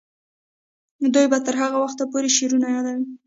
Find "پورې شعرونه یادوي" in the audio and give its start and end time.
2.11-3.05